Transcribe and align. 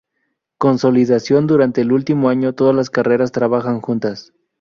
Consolidación- 0.57 1.45
Durante 1.45 1.81
el 1.81 1.91
último 1.91 2.29
año 2.29 2.53
todas 2.55 2.75
las 2.75 2.89
carreras 2.89 3.31
trabajan 3.31 3.81
juntas. 3.81 4.33